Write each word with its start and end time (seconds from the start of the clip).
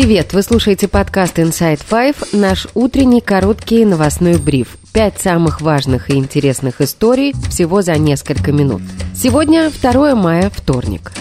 Привет! 0.00 0.32
Вы 0.32 0.42
слушаете 0.42 0.88
подкаст 0.88 1.38
Inside 1.38 1.82
Five, 1.86 2.34
наш 2.34 2.66
утренний 2.72 3.20
короткий 3.20 3.84
новостной 3.84 4.38
бриф. 4.38 4.78
Пять 4.94 5.20
самых 5.20 5.60
важных 5.60 6.08
и 6.08 6.14
интересных 6.14 6.80
историй 6.80 7.34
всего 7.50 7.82
за 7.82 7.98
несколько 7.98 8.50
минут. 8.50 8.80
Сегодня 9.14 9.70
2 9.70 10.14
мая, 10.14 10.48
вторник. 10.48 11.12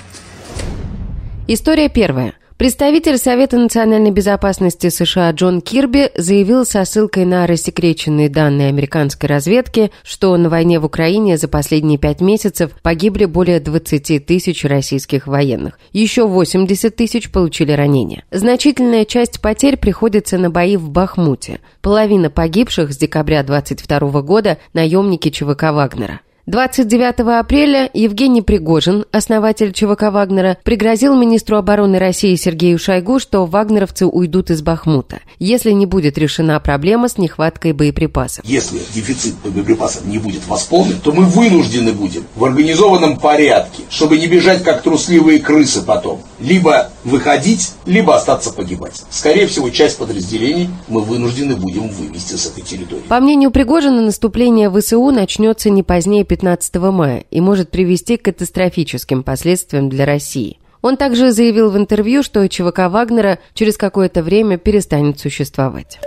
История 1.50 1.90
первая. 1.90 2.36
Представитель 2.60 3.18
Совета 3.18 3.58
национальной 3.58 4.12
безопасности 4.12 4.90
США 4.90 5.32
Джон 5.32 5.62
Кирби 5.62 6.12
заявил 6.18 6.66
со 6.66 6.84
ссылкой 6.84 7.24
на 7.24 7.48
рассекреченные 7.48 8.28
данные 8.28 8.68
американской 8.68 9.30
разведки, 9.30 9.92
что 10.04 10.36
на 10.36 10.50
войне 10.50 10.78
в 10.78 10.84
Украине 10.84 11.38
за 11.38 11.48
последние 11.48 11.98
пять 11.98 12.20
месяцев 12.20 12.72
погибли 12.84 13.24
более 13.24 13.62
20 13.62 14.26
тысяч 14.26 14.66
российских 14.66 15.26
военных. 15.26 15.80
Еще 15.94 16.28
80 16.28 16.94
тысяч 16.94 17.32
получили 17.32 17.72
ранения. 17.72 18.26
Значительная 18.30 19.06
часть 19.06 19.40
потерь 19.40 19.78
приходится 19.78 20.38
на 20.38 20.50
бои 20.50 20.76
в 20.76 20.90
Бахмуте. 20.90 21.62
Половина 21.80 22.30
погибших 22.30 22.92
с 22.92 22.98
декабря 22.98 23.42
22 23.44 24.22
года– 24.22 24.58
наемники 24.74 25.30
ЧВК 25.30 25.72
«Вагнера». 25.72 26.20
29 26.50 27.20
апреля 27.40 27.92
Евгений 27.94 28.42
Пригожин, 28.42 29.06
основатель 29.12 29.72
ЧВК 29.72 30.12
«Вагнера», 30.12 30.58
пригрозил 30.64 31.16
министру 31.16 31.58
обороны 31.58 32.00
России 32.00 32.34
Сергею 32.34 32.80
Шойгу, 32.80 33.20
что 33.20 33.46
вагнеровцы 33.46 34.08
уйдут 34.08 34.50
из 34.50 34.64
Бахмута, 34.64 35.20
если 35.38 35.70
не 35.70 35.86
будет 35.86 36.18
решена 36.18 36.60
проблема 36.60 37.08
с 37.08 37.20
нехваткой 37.20 37.74
боеприпасов. 37.74 38.44
Если 38.46 38.80
дефицит 38.96 39.36
боеприпасов 39.44 40.06
не 40.06 40.18
будет 40.18 40.42
восполнен, 40.48 41.00
то 41.04 41.12
мы 41.12 41.26
вынуждены 41.26 41.92
будем 41.92 42.24
в 42.36 42.44
организованном 42.44 43.20
порядке, 43.20 43.84
чтобы 43.92 44.18
не 44.18 44.26
бежать 44.26 44.64
как 44.64 44.82
трусливые 44.82 45.38
крысы 45.38 45.84
потом, 45.84 46.20
либо 46.40 46.90
выходить, 47.04 47.74
либо 47.86 48.16
остаться 48.16 48.52
погибать. 48.52 49.04
Скорее 49.12 49.46
всего, 49.46 49.70
часть 49.70 50.00
подразделений 50.00 50.72
мы 50.88 51.02
вынуждены 51.02 51.56
будем 51.56 51.90
вывести 51.90 52.34
с 52.34 52.48
этой 52.48 52.64
территории. 52.64 53.04
По 53.08 53.20
мнению 53.20 53.52
Пригожина, 53.52 54.02
наступление 54.02 54.72
ВСУ 54.72 55.12
начнется 55.12 55.70
не 55.70 55.84
позднее 55.84 56.24
15 56.24 56.39
15 56.40 56.76
мая 56.76 57.26
и 57.32 57.42
может 57.42 57.70
привести 57.70 58.16
к 58.16 58.24
катастрофическим 58.24 59.24
последствиям 59.24 59.90
для 59.90 60.06
России. 60.06 60.58
Он 60.82 60.96
также 60.96 61.34
заявил 61.34 61.70
в 61.70 61.78
интервью, 61.78 62.24
что 62.24 62.48
ЧВК 62.48 62.88
Вагнера 62.90 63.40
через 63.54 63.76
какое-то 63.76 64.24
время 64.24 64.58
перестанет 64.58 65.20
существовать. 65.20 66.00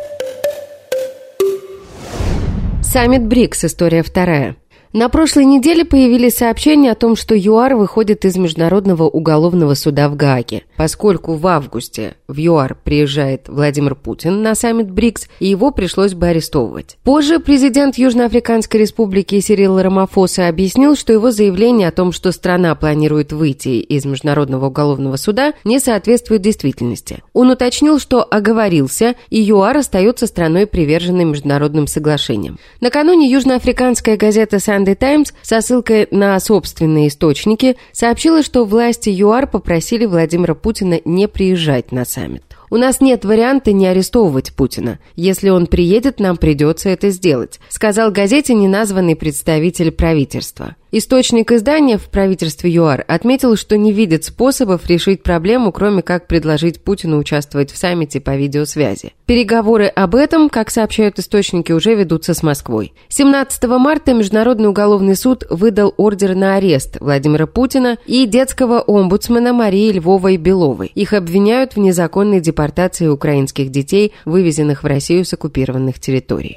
Саммит 2.82 3.26
БРИКС. 3.26 3.64
История 3.66 4.02
вторая. 4.02 4.56
На 4.92 5.08
прошлой 5.08 5.46
неделе 5.46 5.86
появились 5.86 6.36
сообщения 6.36 6.90
о 6.90 6.94
том, 6.94 7.16
что 7.16 7.34
ЮАР 7.34 7.76
выходит 7.76 8.26
из 8.26 8.36
Международного 8.36 9.04
уголовного 9.04 9.72
суда 9.72 10.10
в 10.10 10.16
Гааге, 10.16 10.64
поскольку 10.76 11.32
в 11.36 11.46
августе 11.46 12.16
в 12.28 12.36
ЮАР 12.36 12.76
приезжает 12.84 13.48
Владимир 13.48 13.94
Путин 13.94 14.42
на 14.42 14.54
саммит 14.54 14.90
БРИКС, 14.90 15.28
и 15.40 15.46
его 15.46 15.70
пришлось 15.70 16.12
бы 16.12 16.26
арестовывать. 16.26 16.98
Позже 17.04 17.38
президент 17.38 17.96
Южноафриканской 17.96 18.80
республики 18.80 19.40
Сирил 19.40 19.80
Рамафоса 19.80 20.48
объяснил, 20.48 20.94
что 20.94 21.14
его 21.14 21.30
заявление 21.30 21.88
о 21.88 21.92
том, 21.92 22.12
что 22.12 22.30
страна 22.30 22.74
планирует 22.74 23.32
выйти 23.32 23.80
из 23.80 24.04
Международного 24.04 24.66
уголовного 24.66 25.16
суда, 25.16 25.54
не 25.64 25.78
соответствует 25.78 26.42
действительности. 26.42 27.22
Он 27.32 27.48
уточнил, 27.48 27.98
что 27.98 28.22
оговорился, 28.22 29.14
и 29.30 29.40
ЮАР 29.40 29.78
остается 29.78 30.26
страной, 30.26 30.66
приверженной 30.66 31.24
международным 31.24 31.86
соглашениям. 31.86 32.58
Накануне 32.82 33.30
южноафриканская 33.30 34.18
газета 34.18 34.58
«Сан 34.58 34.81
Sunday 34.82 34.96
Times 34.96 35.32
со 35.42 35.60
ссылкой 35.60 36.08
на 36.10 36.38
собственные 36.40 37.08
источники 37.08 37.76
сообщила, 37.92 38.42
что 38.42 38.64
власти 38.64 39.10
ЮАР 39.10 39.46
попросили 39.46 40.06
Владимира 40.06 40.54
Путина 40.54 41.00
не 41.04 41.28
приезжать 41.28 41.92
на 41.92 42.04
саммит. 42.04 42.42
У 42.72 42.78
нас 42.78 43.02
нет 43.02 43.26
варианта 43.26 43.70
не 43.72 43.86
арестовывать 43.86 44.54
Путина. 44.54 44.98
Если 45.14 45.50
он 45.50 45.66
приедет, 45.66 46.18
нам 46.18 46.38
придется 46.38 46.88
это 46.88 47.10
сделать», 47.10 47.60
сказал 47.68 48.10
газете 48.10 48.54
неназванный 48.54 49.14
представитель 49.14 49.92
правительства. 49.92 50.74
Источник 50.94 51.50
издания 51.52 51.96
в 51.96 52.10
правительстве 52.10 52.70
ЮАР 52.70 53.06
отметил, 53.08 53.56
что 53.56 53.78
не 53.78 53.92
видит 53.92 54.24
способов 54.24 54.86
решить 54.86 55.22
проблему, 55.22 55.72
кроме 55.72 56.02
как 56.02 56.26
предложить 56.26 56.82
Путину 56.82 57.18
участвовать 57.18 57.70
в 57.70 57.78
саммите 57.78 58.20
по 58.20 58.36
видеосвязи. 58.36 59.14
Переговоры 59.24 59.86
об 59.86 60.14
этом, 60.14 60.50
как 60.50 60.70
сообщают 60.70 61.18
источники, 61.18 61.72
уже 61.72 61.94
ведутся 61.94 62.34
с 62.34 62.42
Москвой. 62.42 62.92
17 63.08 63.64
марта 63.78 64.12
Международный 64.12 64.68
уголовный 64.68 65.16
суд 65.16 65.44
выдал 65.48 65.94
ордер 65.96 66.34
на 66.34 66.56
арест 66.56 66.98
Владимира 67.00 67.46
Путина 67.46 67.96
и 68.04 68.26
детского 68.26 68.80
омбудсмена 68.80 69.54
Марии 69.54 69.92
Львовой-Беловой. 69.92 70.92
Их 70.94 71.14
обвиняют 71.14 71.74
в 71.74 71.78
незаконной 71.78 72.40
депортации 72.40 72.61
украинских 73.12 73.70
детей, 73.70 74.12
вывезенных 74.24 74.82
в 74.82 74.86
Россию 74.86 75.24
с 75.24 75.32
оккупированных 75.32 75.98
территорий. 75.98 76.56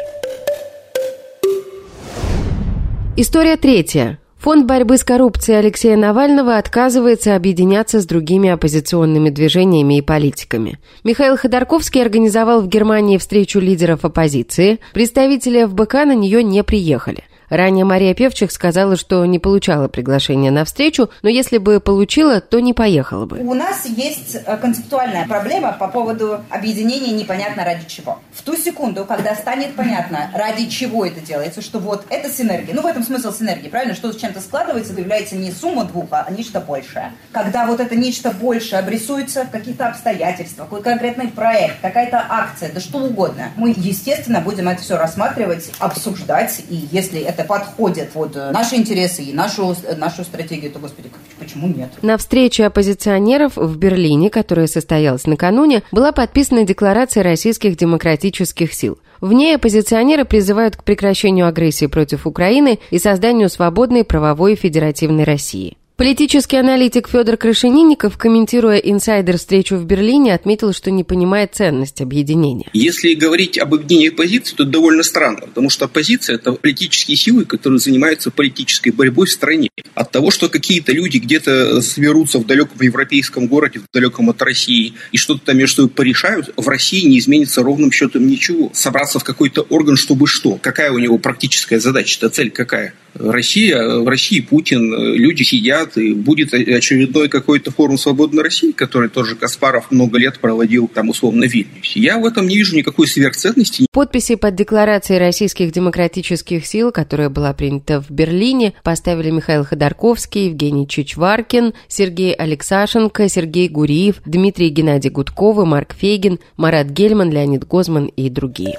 История 3.17 3.55
третья. 3.55 4.19
Фонд 4.39 4.67
борьбы 4.67 4.97
с 4.97 5.03
коррупцией 5.03 5.57
Алексея 5.57 5.97
Навального 5.97 6.57
отказывается 6.57 7.35
объединяться 7.35 7.99
с 7.99 8.05
другими 8.05 8.49
оппозиционными 8.49 9.29
движениями 9.29 9.97
и 9.97 10.01
политиками. 10.01 10.77
Михаил 11.03 11.35
Ходорковский 11.35 12.01
организовал 12.01 12.61
в 12.61 12.67
Германии 12.67 13.17
встречу 13.17 13.59
лидеров 13.59 14.05
оппозиции. 14.05 14.79
Представители 14.93 15.65
ФБК 15.65 15.93
на 16.05 16.13
нее 16.13 16.43
не 16.43 16.63
приехали. 16.63 17.23
Ранее 17.49 17.85
Мария 17.85 18.13
Певчих 18.13 18.51
сказала, 18.51 18.95
что 18.95 19.25
не 19.25 19.39
получала 19.39 19.87
приглашения 19.87 20.51
на 20.51 20.65
встречу, 20.65 21.09
но 21.21 21.29
если 21.29 21.57
бы 21.57 21.79
получила, 21.79 22.41
то 22.41 22.59
не 22.59 22.73
поехала 22.73 23.25
бы. 23.25 23.39
У 23.39 23.53
нас 23.53 23.85
есть 23.85 24.35
э, 24.35 24.57
концептуальная 24.57 25.27
проблема 25.27 25.73
по 25.73 25.87
поводу 25.87 26.41
объединения 26.49 27.11
непонятно 27.11 27.63
ради 27.63 27.87
чего. 27.87 28.19
В 28.33 28.41
ту 28.41 28.55
секунду, 28.55 29.05
когда 29.05 29.35
станет 29.35 29.75
понятно, 29.75 30.31
ради 30.33 30.67
чего 30.67 31.05
это 31.05 31.19
делается, 31.21 31.61
что 31.61 31.79
вот 31.79 32.05
это 32.09 32.29
синергия. 32.29 32.73
Ну, 32.73 32.81
в 32.81 32.85
этом 32.85 33.03
смысл 33.03 33.31
синергии, 33.31 33.69
правильно? 33.69 33.95
Что 33.95 34.11
с 34.11 34.17
чем-то 34.17 34.41
складывается, 34.41 34.93
появляется 34.93 35.35
не 35.35 35.51
сумма 35.51 35.85
двух, 35.85 36.07
а 36.11 36.25
нечто 36.29 36.59
большее. 36.59 37.13
Когда 37.31 37.65
вот 37.65 37.79
это 37.79 37.95
нечто 37.95 38.31
большее 38.31 38.79
обрисуется 38.79 39.45
в 39.45 39.51
каких-то 39.51 39.87
обстоятельствах, 39.87 40.67
какой 40.69 40.81
конкретный 40.81 41.27
проект, 41.27 41.81
какая-то 41.81 42.25
акция, 42.27 42.71
да 42.71 42.79
что 42.79 42.99
угодно, 42.99 43.51
мы, 43.55 43.73
естественно, 43.75 44.41
будем 44.41 44.67
это 44.69 44.81
все 44.81 44.97
рассматривать, 44.97 45.71
обсуждать, 45.79 46.63
и 46.69 46.87
если 46.91 47.21
это 47.21 47.34
подходит 47.43 48.11
под 48.11 48.35
э, 48.35 48.51
наши 48.51 48.75
интересы 48.75 49.23
и 49.23 49.33
нашу, 49.33 49.75
э, 49.83 49.95
нашу 49.95 50.23
стратегию, 50.23 50.71
то, 50.71 50.79
господи, 50.79 51.09
почему 51.39 51.67
нет? 51.67 51.91
На 52.01 52.17
встрече 52.17 52.65
оппозиционеров 52.65 53.57
в 53.57 53.77
Берлине, 53.77 54.29
которая 54.29 54.67
состоялась 54.67 55.25
накануне, 55.25 55.83
была 55.91 56.11
подписана 56.11 56.63
декларация 56.63 57.23
российских 57.23 57.77
демократических 57.77 58.73
сил. 58.73 58.99
В 59.21 59.33
ней 59.33 59.55
оппозиционеры 59.55 60.25
призывают 60.25 60.75
к 60.77 60.83
прекращению 60.83 61.47
агрессии 61.47 61.87
против 61.87 62.27
Украины 62.27 62.79
и 62.91 62.99
созданию 62.99 63.49
свободной 63.49 64.03
правовой 64.03 64.55
федеративной 64.55 65.23
России. 65.23 65.77
Политический 65.97 66.57
аналитик 66.57 67.07
Федор 67.07 67.37
Крашенинников, 67.37 68.17
комментируя 68.17 68.79
инсайдер-встречу 68.79 69.77
в 69.77 69.85
Берлине, 69.85 70.33
отметил, 70.33 70.73
что 70.73 70.91
не 70.91 71.05
понимает 71.05 71.55
ценность 71.55 72.01
объединения. 72.01 72.69
Если 72.73 73.13
говорить 73.13 73.57
об 73.57 73.73
объединении 73.73 74.09
оппозиции, 74.09 74.55
то 74.55 74.65
довольно 74.65 75.03
странно, 75.03 75.39
потому 75.47 75.69
что 75.69 75.85
оппозиция– 75.85 76.35
это 76.35 76.51
политические 76.51 77.15
силы, 77.15 77.45
которые 77.45 77.79
занимаются 77.79 78.29
политической 78.29 78.89
борьбой 78.89 79.27
в 79.27 79.31
стране. 79.31 79.69
От 79.93 80.11
того, 80.11 80.31
что 80.31 80.49
какие-то 80.49 80.91
люди 80.91 81.17
где-то 81.17 81.79
соберутся 81.79 82.39
в 82.39 82.45
далеком 82.45 82.81
европейском 82.81 83.47
городе, 83.47 83.79
в 83.79 83.85
далеком 83.93 84.29
от 84.29 84.41
России, 84.41 84.95
и 85.13 85.17
что-то 85.17 85.45
там 85.45 85.57
между 85.57 85.83
собой 85.83 85.91
порешают, 85.91 86.49
в 86.57 86.67
России 86.67 87.07
не 87.07 87.19
изменится 87.19 87.63
ровным 87.63 87.93
счетом 87.93 88.27
ничего. 88.27 88.69
Собраться 88.73 89.19
в 89.19 89.23
какой-то 89.23 89.61
орган, 89.69 89.95
чтобы 89.95 90.27
что? 90.27 90.59
Какая 90.61 90.91
у 90.91 90.99
него 90.99 91.17
практическая 91.19 91.79
задача? 91.79 92.17
Это 92.19 92.29
цель 92.35 92.51
какая? 92.51 92.93
Россия, 93.17 93.99
в 93.99 94.07
России 94.07 94.41
Путин, 94.41 94.93
люди 95.13 95.43
сидят, 95.43 95.97
и 95.97 96.13
будет 96.13 96.53
очередной 96.53 97.29
какой-то 97.29 97.71
форум 97.71 97.97
«Свободной 97.97 98.43
России», 98.43 98.71
который 98.71 99.09
тоже 99.09 99.35
Каспаров 99.35 99.91
много 99.91 100.17
лет 100.17 100.39
проводил 100.39 100.87
там 100.87 101.09
условно 101.09 101.47
в 101.47 101.53
Вильнюсе. 101.53 101.99
Я 101.99 102.17
в 102.19 102.25
этом 102.25 102.47
не 102.47 102.57
вижу 102.57 102.75
никакой 102.75 103.07
сверхценности. 103.07 103.87
Подписи 103.91 104.35
под 104.35 104.55
декларацией 104.55 105.19
российских 105.19 105.71
демократических 105.71 106.65
сил, 106.65 106.91
которая 106.91 107.29
была 107.29 107.53
принята 107.53 108.01
в 108.01 108.11
Берлине, 108.11 108.73
поставили 108.83 109.31
Михаил 109.31 109.63
Ходорковский, 109.63 110.47
Евгений 110.47 110.87
Чичваркин, 110.87 111.73
Сергей 111.87 112.33
Алексашенко, 112.33 113.29
Сергей 113.29 113.69
Гуриев, 113.69 114.21
Дмитрий 114.25 114.69
Геннадий 114.69 115.09
Гудковы, 115.09 115.65
Марк 115.65 115.95
Фейгин, 115.95 116.39
Марат 116.57 116.89
Гельман, 116.89 117.31
Леонид 117.31 117.65
Гозман 117.65 118.07
и 118.07 118.29
другие. 118.29 118.75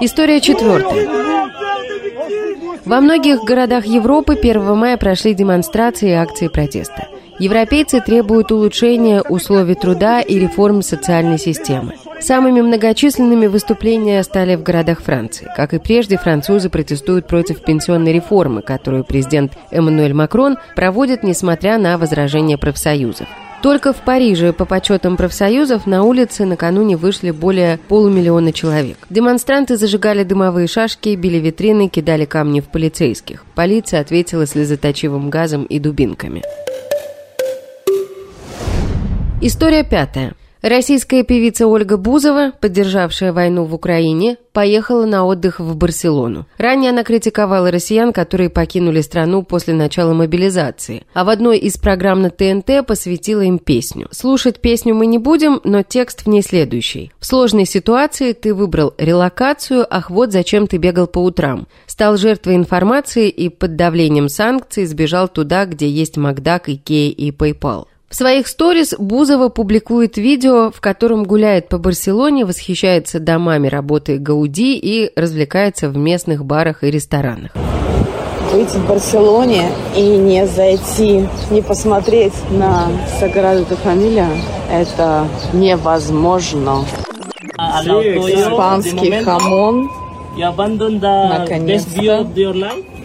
История 0.00 0.40
четвертая. 0.40 1.08
Во 2.84 3.00
многих 3.00 3.44
городах 3.44 3.84
Европы 3.84 4.34
1 4.34 4.76
мая 4.76 4.96
прошли 4.96 5.34
демонстрации 5.34 6.10
и 6.10 6.14
акции 6.14 6.48
протеста. 6.48 7.08
Европейцы 7.38 8.00
требуют 8.00 8.52
улучшения 8.52 9.22
условий 9.22 9.74
труда 9.74 10.20
и 10.20 10.38
реформ 10.38 10.82
социальной 10.82 11.38
системы. 11.38 11.94
Самыми 12.20 12.60
многочисленными 12.60 13.46
выступления 13.46 14.22
стали 14.22 14.56
в 14.56 14.62
городах 14.62 15.00
Франции. 15.00 15.48
Как 15.56 15.72
и 15.72 15.78
прежде, 15.78 16.18
французы 16.18 16.68
протестуют 16.68 17.26
против 17.26 17.62
пенсионной 17.62 18.12
реформы, 18.12 18.60
которую 18.60 19.04
президент 19.04 19.54
Эммануэль 19.70 20.12
Макрон 20.12 20.58
проводит, 20.76 21.22
несмотря 21.22 21.78
на 21.78 21.96
возражения 21.96 22.58
профсоюзов. 22.58 23.26
Только 23.62 23.92
в 23.92 23.98
Париже, 23.98 24.54
по 24.54 24.64
подсчетам 24.64 25.18
профсоюзов, 25.18 25.86
на 25.86 26.02
улице 26.02 26.46
накануне 26.46 26.96
вышли 26.96 27.30
более 27.30 27.76
полумиллиона 27.88 28.54
человек. 28.54 28.96
Демонстранты 29.10 29.76
зажигали 29.76 30.24
дымовые 30.24 30.66
шашки, 30.66 31.14
били 31.14 31.36
витрины, 31.36 31.88
кидали 31.88 32.24
камни 32.24 32.60
в 32.60 32.68
полицейских. 32.68 33.44
Полиция 33.54 34.00
ответила 34.00 34.46
слезоточивым 34.46 35.28
газом 35.28 35.64
и 35.64 35.78
дубинками. 35.78 36.42
История 39.42 39.84
пятая. 39.84 40.34
Российская 40.62 41.22
певица 41.22 41.66
Ольга 41.66 41.96
Бузова, 41.96 42.52
поддержавшая 42.60 43.32
войну 43.32 43.64
в 43.64 43.74
Украине, 43.74 44.36
поехала 44.52 45.06
на 45.06 45.24
отдых 45.24 45.58
в 45.58 45.74
Барселону. 45.74 46.46
Ранее 46.58 46.90
она 46.90 47.02
критиковала 47.02 47.70
россиян, 47.70 48.12
которые 48.12 48.50
покинули 48.50 49.00
страну 49.00 49.42
после 49.42 49.72
начала 49.72 50.12
мобилизации, 50.12 51.04
а 51.14 51.24
в 51.24 51.30
одной 51.30 51.56
из 51.56 51.78
программ 51.78 52.20
на 52.20 52.28
ТНТ 52.28 52.86
посвятила 52.86 53.40
им 53.40 53.58
песню. 53.58 54.08
Слушать 54.10 54.60
песню 54.60 54.94
мы 54.94 55.06
не 55.06 55.16
будем, 55.16 55.62
но 55.64 55.82
текст 55.82 56.26
в 56.26 56.28
ней 56.28 56.42
следующий. 56.42 57.10
В 57.18 57.24
сложной 57.24 57.64
ситуации 57.64 58.34
ты 58.34 58.52
выбрал 58.52 58.92
релокацию, 58.98 59.86
ах 59.88 60.10
вот 60.10 60.30
зачем 60.30 60.66
ты 60.66 60.76
бегал 60.76 61.06
по 61.06 61.20
утрам. 61.20 61.68
Стал 61.86 62.18
жертвой 62.18 62.56
информации 62.56 63.30
и 63.30 63.48
под 63.48 63.76
давлением 63.76 64.28
санкций 64.28 64.84
сбежал 64.84 65.28
туда, 65.28 65.64
где 65.64 65.88
есть 65.88 66.18
Макдак, 66.18 66.68
Икея 66.68 67.10
и 67.12 67.30
PayPal. 67.30 67.86
В 68.10 68.16
своих 68.16 68.48
сторис 68.48 68.92
Бузова 68.98 69.50
публикует 69.50 70.16
видео, 70.16 70.72
в 70.72 70.80
котором 70.80 71.22
гуляет 71.22 71.68
по 71.68 71.78
Барселоне, 71.78 72.44
восхищается 72.44 73.20
домами 73.20 73.68
работы 73.68 74.18
Гауди 74.18 74.76
и 74.76 75.12
развлекается 75.14 75.88
в 75.88 75.96
местных 75.96 76.44
барах 76.44 76.82
и 76.82 76.90
ресторанах. 76.90 77.52
Быть 78.52 78.70
в 78.70 78.88
Барселоне 78.88 79.68
и 79.96 80.02
не 80.02 80.44
зайти, 80.48 81.28
не 81.52 81.62
посмотреть 81.62 82.32
на 82.50 82.88
Саграду 83.20 83.64
де 83.70 83.76
Фамилия– 83.76 84.28
это 84.72 85.28
невозможно. 85.52 86.84
Испанский 87.56 89.22
хамон. 89.22 89.88
Наконец-то. 90.36 92.26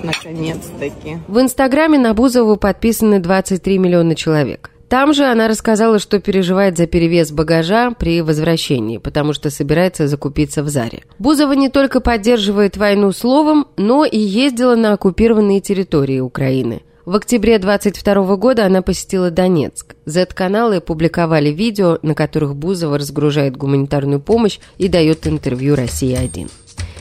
Наконец-таки. 0.03 1.19
В 1.27 1.39
Инстаграме 1.39 1.99
на 1.99 2.15
Бузову 2.15 2.57
подписаны 2.57 3.19
23 3.19 3.77
миллиона 3.77 4.15
человек. 4.15 4.71
Там 4.89 5.13
же 5.13 5.25
она 5.25 5.47
рассказала, 5.47 5.99
что 5.99 6.19
переживает 6.19 6.77
за 6.77 6.85
перевес 6.85 7.31
багажа 7.31 7.91
при 7.91 8.21
возвращении, 8.21 8.97
потому 8.99 9.33
что 9.33 9.49
собирается 9.49 10.07
закупиться 10.07 10.63
в 10.63 10.69
Заре. 10.69 11.03
Бузова 11.17 11.53
не 11.53 11.69
только 11.69 12.01
поддерживает 12.01 12.77
войну 12.77 13.11
словом, 13.11 13.67
но 13.77 14.05
и 14.05 14.17
ездила 14.17 14.75
на 14.75 14.93
оккупированные 14.93 15.59
территории 15.59 16.19
Украины. 16.19 16.83
В 17.05 17.15
октябре 17.15 17.59
22 17.59 18.35
года 18.35 18.65
она 18.65 18.81
посетила 18.81 19.29
Донецк. 19.29 19.95
Z-каналы 20.05 20.81
публиковали 20.81 21.49
видео, 21.49 21.99
на 22.01 22.15
которых 22.15 22.55
Бузова 22.55 22.97
разгружает 22.97 23.57
гуманитарную 23.57 24.19
помощь 24.19 24.59
и 24.79 24.87
дает 24.87 25.27
интервью 25.27 25.75
«Россия-1». 25.75 26.49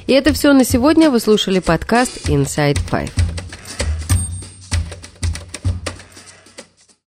И 0.06 0.12
это 0.12 0.34
все 0.34 0.52
на 0.52 0.64
сегодня. 0.64 1.10
Вы 1.10 1.20
слушали 1.20 1.60
подкаст 1.60 2.28
«Inside 2.28 2.78
Five». 2.90 3.43